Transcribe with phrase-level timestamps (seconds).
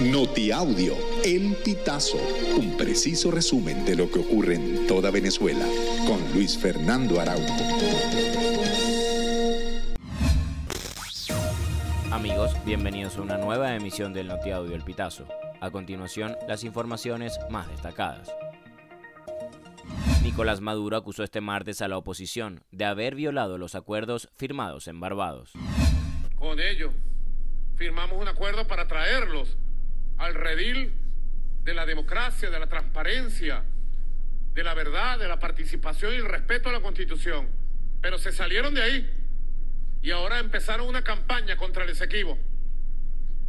[0.00, 2.18] Notiaudio, El Pitazo,
[2.56, 5.64] un preciso resumen de lo que ocurre en toda Venezuela,
[6.04, 7.54] con Luis Fernando Araújo.
[12.10, 15.28] Amigos, bienvenidos a una nueva emisión del Notiaudio El Pitazo.
[15.60, 18.34] A continuación, las informaciones más destacadas.
[20.24, 24.98] Nicolás Maduro acusó este martes a la oposición de haber violado los acuerdos firmados en
[24.98, 25.52] Barbados.
[26.34, 26.90] Con ello,
[27.76, 29.56] firmamos un acuerdo para traerlos
[30.18, 30.92] al redil
[31.62, 33.62] de la democracia, de la transparencia,
[34.52, 37.48] de la verdad, de la participación y el respeto a la Constitución.
[38.00, 39.10] Pero se salieron de ahí
[40.02, 42.38] y ahora empezaron una campaña contra el Esequibo.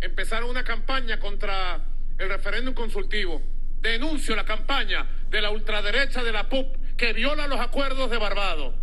[0.00, 1.84] Empezaron una campaña contra
[2.18, 3.42] el referéndum consultivo.
[3.80, 8.74] Denuncio la campaña de la ultraderecha de la PUP que viola los acuerdos de Barbados.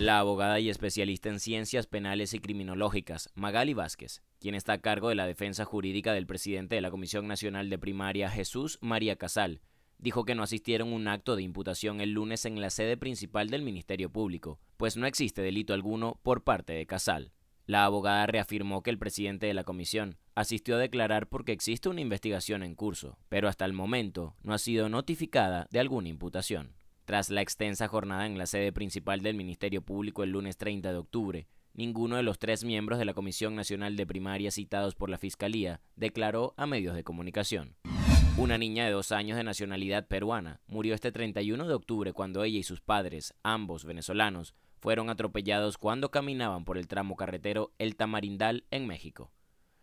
[0.00, 5.10] La abogada y especialista en ciencias penales y criminológicas, Magali Vázquez, quien está a cargo
[5.10, 9.60] de la defensa jurídica del presidente de la Comisión Nacional de Primaria, Jesús María Casal,
[9.98, 13.50] dijo que no asistieron a un acto de imputación el lunes en la sede principal
[13.50, 17.32] del Ministerio Público, pues no existe delito alguno por parte de Casal.
[17.66, 22.00] La abogada reafirmó que el presidente de la comisión asistió a declarar porque existe una
[22.00, 26.79] investigación en curso, pero hasta el momento no ha sido notificada de alguna imputación.
[27.10, 30.96] Tras la extensa jornada en la sede principal del Ministerio Público el lunes 30 de
[30.96, 35.18] octubre, ninguno de los tres miembros de la Comisión Nacional de Primaria citados por la
[35.18, 37.74] Fiscalía declaró a medios de comunicación.
[38.36, 42.60] Una niña de dos años de nacionalidad peruana murió este 31 de octubre cuando ella
[42.60, 48.66] y sus padres, ambos venezolanos, fueron atropellados cuando caminaban por el tramo carretero El Tamarindal
[48.70, 49.32] en México.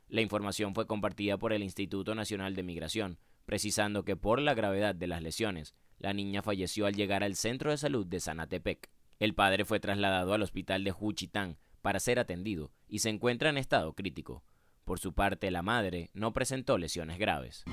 [0.08, 4.96] La información fue compartida por el Instituto Nacional de Migración, precisando que por la gravedad
[4.96, 8.90] de las lesiones, la niña falleció al llegar al centro de salud de Sanatepec.
[9.20, 13.58] El padre fue trasladado al hospital de Juchitán para ser atendido y se encuentra en
[13.58, 14.44] estado crítico.
[14.86, 17.66] Por su parte, la madre no presentó lesiones graves.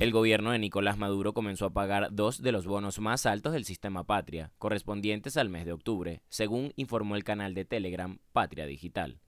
[0.00, 3.64] El gobierno de Nicolás Maduro comenzó a pagar dos de los bonos más altos del
[3.64, 9.20] sistema Patria, correspondientes al mes de octubre, según informó el canal de Telegram Patria Digital.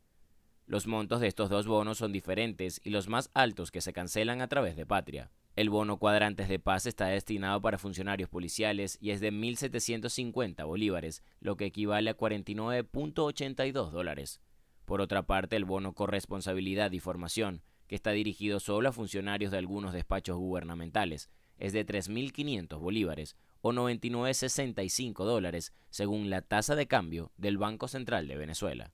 [0.66, 4.40] Los montos de estos dos bonos son diferentes y los más altos que se cancelan
[4.40, 5.30] a través de Patria.
[5.56, 11.22] El bono cuadrantes de paz está destinado para funcionarios policiales y es de 1.750 bolívares,
[11.40, 14.42] lo que equivale a 49.82 dólares.
[14.84, 19.56] Por otra parte, el bono corresponsabilidad y formación, que está dirigido solo a funcionarios de
[19.56, 27.32] algunos despachos gubernamentales, es de 3.500 bolívares o 99.65 dólares, según la tasa de cambio
[27.38, 28.92] del Banco Central de Venezuela.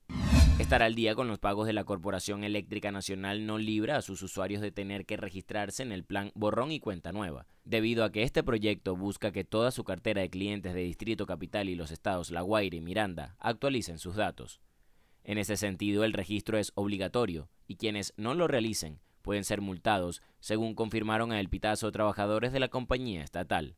[0.62, 4.22] Estar al día con los pagos de la Corporación Eléctrica Nacional no libra a sus
[4.22, 8.22] usuarios de tener que registrarse en el plan Borrón y Cuenta Nueva, debido a que
[8.22, 12.30] este proyecto busca que toda su cartera de clientes de Distrito Capital y los estados
[12.30, 14.60] La Guaira y Miranda actualicen sus datos.
[15.24, 20.22] En ese sentido, el registro es obligatorio y quienes no lo realicen pueden ser multados,
[20.38, 23.74] según confirmaron a El Pitazo trabajadores de la compañía estatal.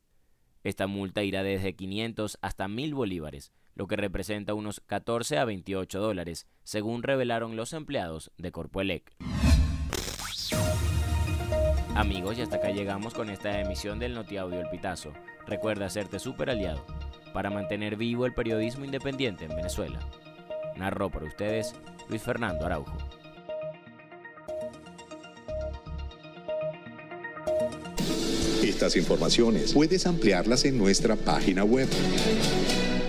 [0.62, 6.00] Esta multa irá desde 500 hasta 1000 bolívares, lo que representa unos 14 a 28
[6.00, 9.12] dólares, según revelaron los empleados de Corpoelec.
[11.94, 15.12] Amigos, y hasta acá llegamos con esta emisión del Notiaudio El Pitazo.
[15.46, 16.84] Recuerda hacerte super aliado
[17.32, 20.00] para mantener vivo el periodismo independiente en Venezuela.
[20.76, 21.74] Narró por ustedes
[22.08, 22.96] Luis Fernando Araujo.
[28.62, 31.88] Estas informaciones puedes ampliarlas en nuestra página web